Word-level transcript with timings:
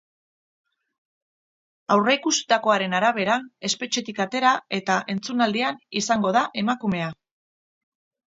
Aurreikusitakoaren 1.95 2.95
arabera, 2.99 3.35
espetxetik 3.69 4.23
atera, 4.27 4.55
eta 4.79 4.97
entzunaldian 5.17 5.79
izango 6.03 6.31
da 6.39 6.43
emakumea. 6.65 7.11